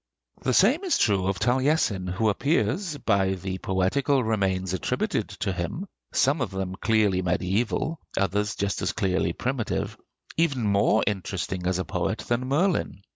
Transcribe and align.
The 0.41 0.55
same 0.55 0.83
is 0.83 0.97
true 0.97 1.27
of 1.27 1.37
Taliesin, 1.37 2.07
who 2.09 2.29
appears, 2.29 2.97
by 2.97 3.35
the 3.35 3.59
poetical 3.59 4.23
remains 4.23 4.73
attributed 4.73 5.29
to 5.41 5.53
him, 5.53 5.85
some 6.11 6.41
of 6.41 6.49
them 6.49 6.75
clearly 6.75 7.21
mediæval, 7.21 7.97
others 8.17 8.55
just 8.55 8.81
as 8.81 8.93
clearly 8.93 9.31
primitive, 9.33 9.95
even 10.37 10.63
more 10.63 11.03
interesting 11.05 11.67
as 11.67 11.77
a 11.77 11.85
poet 11.85 12.17
than 12.27 12.47
Merlin. 12.47 13.03